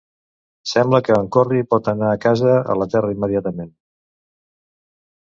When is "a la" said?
2.75-2.91